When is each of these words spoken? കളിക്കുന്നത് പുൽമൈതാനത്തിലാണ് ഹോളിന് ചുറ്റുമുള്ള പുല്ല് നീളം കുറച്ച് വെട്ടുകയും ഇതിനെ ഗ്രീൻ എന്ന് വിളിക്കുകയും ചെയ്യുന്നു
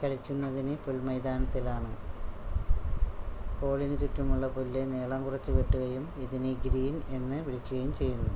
കളിക്കുന്നത് 0.00 0.58
പുൽമൈതാനത്തിലാണ് 0.84 1.90
ഹോളിന് 3.58 3.96
ചുറ്റുമുള്ള 4.00 4.46
പുല്ല് 4.54 4.84
നീളം 4.92 5.24
കുറച്ച് 5.24 5.50
വെട്ടുകയും 5.50 6.06
ഇതിനെ 6.24 6.54
ഗ്രീൻ 6.64 6.96
എന്ന് 7.10 7.40
വിളിക്കുകയും 7.46 7.92
ചെയ്യുന്നു 7.94 8.32